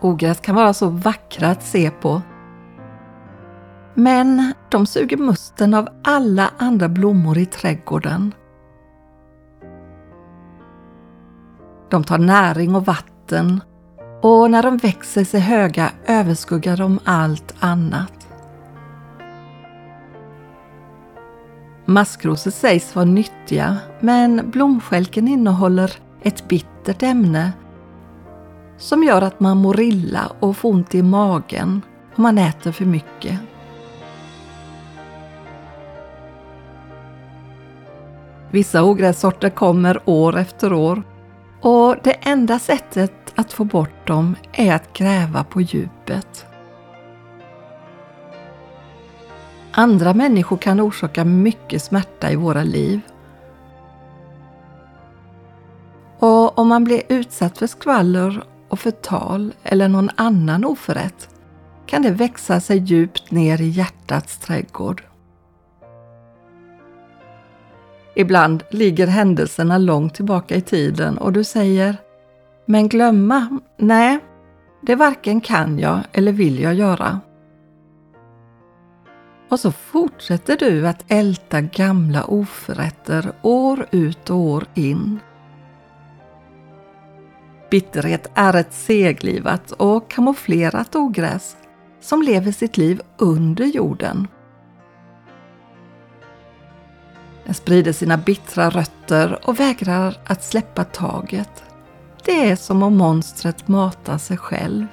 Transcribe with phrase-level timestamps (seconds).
[0.00, 2.22] Ogräs kan vara så vackra att se på.
[3.94, 8.34] Men de suger musten av alla andra blommor i trädgården.
[11.90, 13.60] De tar näring och vatten
[14.22, 18.12] och när de växer sig höga överskuggar de allt annat.
[21.84, 27.52] Maskrosor sägs vara nyttiga men blomskälken innehåller ett bittert ämne
[28.78, 31.82] som gör att man mår illa och får ont i magen
[32.16, 33.40] om man äter för mycket.
[38.50, 41.02] Vissa ogrässorter kommer år efter år
[41.60, 46.46] och det enda sättet att få bort dem är att gräva på djupet.
[49.72, 53.00] Andra människor kan orsaka mycket smärta i våra liv.
[56.18, 61.28] Och om man blir utsatt för skvaller och förtal eller någon annan oförrätt
[61.86, 65.02] kan det växa sig djupt ner i hjärtats trädgård.
[68.14, 71.96] Ibland ligger händelserna långt tillbaka i tiden och du säger
[72.66, 73.60] Men glömma?
[73.76, 74.18] Nej,
[74.80, 77.20] det varken kan jag eller vill jag göra.
[79.48, 85.20] Och så fortsätter du att älta gamla oförrätter år ut och år in.
[87.70, 91.56] Bitterhet är ett seglivat och kamouflerat ogräs
[92.00, 94.28] som lever sitt liv under jorden.
[97.44, 101.64] Den sprider sina bittra rötter och vägrar att släppa taget.
[102.24, 104.86] Det är som om monstret matar sig själv.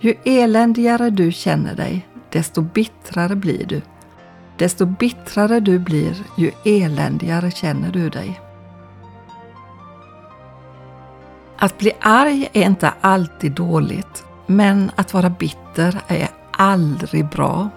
[0.00, 3.82] Ju eländigare du känner dig, desto bittrare blir du.
[4.56, 8.40] Desto bittrare du blir, ju eländigare känner du dig.
[11.62, 17.68] Att bli arg är inte alltid dåligt, men att vara bitter är aldrig bra.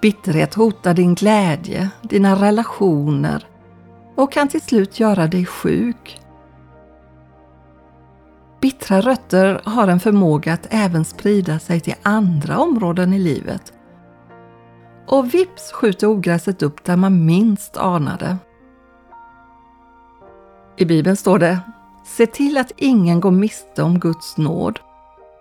[0.00, 3.46] Bitterhet hotar din glädje, dina relationer
[4.16, 6.20] och kan till slut göra dig sjuk.
[8.60, 13.72] Bittra rötter har en förmåga att även sprida sig till andra områden i livet.
[15.06, 18.36] Och vips skjuter ogräset upp där man minst anade.
[20.76, 21.60] I Bibeln står det
[22.04, 24.80] Se till att ingen går miste om Guds nåd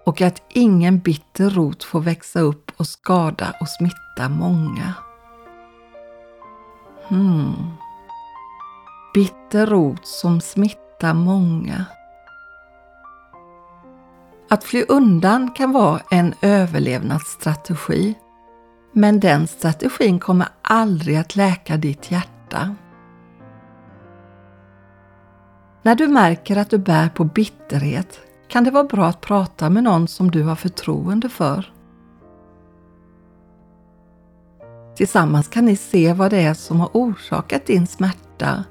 [0.06, 4.94] och att ingen bitter rot får växa upp och skada och smitta många.
[7.08, 7.53] Hmm.
[9.14, 11.86] Bitter rot som smittar många.
[14.50, 18.16] Att fly undan kan vara en överlevnadsstrategi,
[18.92, 22.75] men den strategin kommer aldrig att läka ditt hjärta.
[25.84, 29.84] När du märker att du bär på bitterhet kan det vara bra att prata med
[29.84, 31.74] någon som du har förtroende för.
[34.96, 38.64] Tillsammans kan ni se vad det är som har orsakat din smärta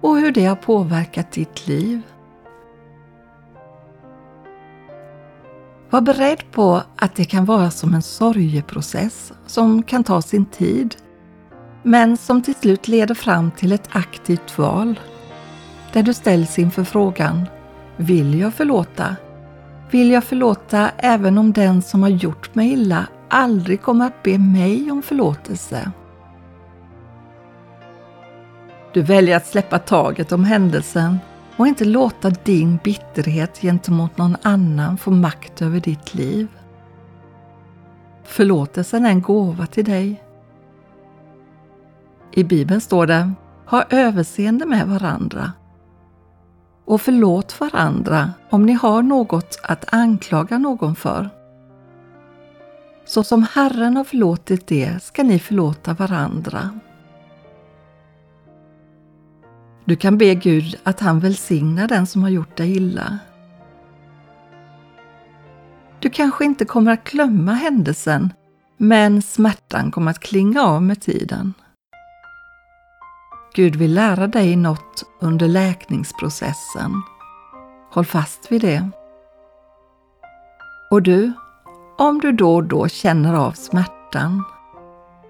[0.00, 2.02] och hur det har påverkat ditt liv.
[5.90, 10.96] Var beredd på att det kan vara som en sorgeprocess som kan ta sin tid,
[11.82, 15.00] men som till slut leder fram till ett aktivt val
[15.92, 17.46] där du ställs inför frågan
[17.96, 19.16] Vill jag förlåta?
[19.90, 24.38] Vill jag förlåta även om den som har gjort mig illa aldrig kommer att be
[24.38, 25.92] mig om förlåtelse?
[28.92, 31.18] Du väljer att släppa taget om händelsen
[31.56, 36.48] och inte låta din bitterhet gentemot någon annan få makt över ditt liv.
[38.24, 40.22] Förlåtelsen är en gåva till dig.
[42.32, 43.32] I Bibeln står det
[43.66, 45.52] Ha överseende med varandra
[46.88, 51.30] och förlåt varandra om ni har något att anklaga någon för.
[53.06, 56.70] Så som Herren har förlåtit det ska ni förlåta varandra.
[59.84, 63.18] Du kan be Gud att han välsignar den som har gjort dig illa.
[65.98, 68.32] Du kanske inte kommer att glömma händelsen,
[68.76, 71.54] men smärtan kommer att klinga av med tiden.
[73.54, 76.92] Gud vill lära dig något under läkningsprocessen.
[77.90, 78.90] Håll fast vid det.
[80.90, 81.32] Och du,
[81.98, 84.44] om du då och då känner av smärtan,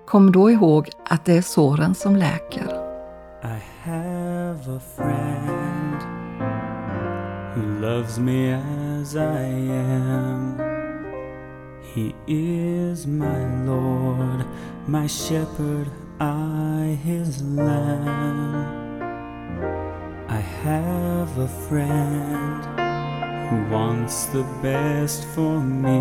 [0.06, 2.84] kom då ihåg att det är såren som läker.
[3.42, 6.02] I have a friend
[7.54, 10.58] who loves me as I am
[11.94, 14.44] He is my Lord,
[14.86, 18.56] my shepherd I his lamb.
[20.28, 22.64] I have a friend
[23.48, 26.00] who wants the best for me.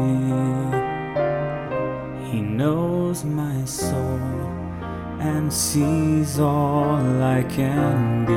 [2.32, 4.20] He knows my soul
[5.20, 8.34] and sees all I can be.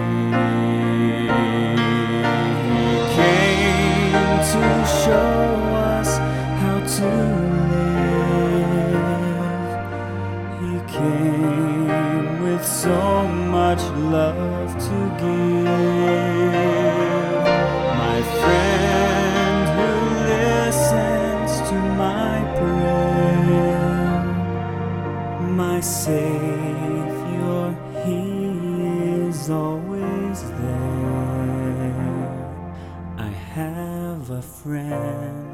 [2.68, 4.12] He came
[4.52, 5.40] to show
[5.92, 6.18] us
[6.60, 7.39] how to
[25.60, 27.76] My Savior,
[28.06, 28.16] He
[29.28, 32.00] is always there.
[33.18, 35.49] I have a friend.